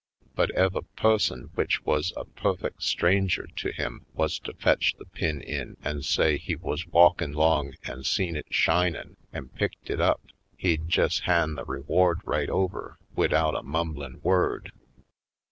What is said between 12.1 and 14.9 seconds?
right over widout a mumblin' word."